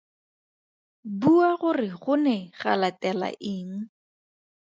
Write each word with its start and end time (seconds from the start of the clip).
Bua 1.25 1.49
gore 1.63 1.89
go 2.03 2.15
ne 2.23 2.35
ga 2.59 2.73
latela 2.81 3.29
eng. 3.55 3.75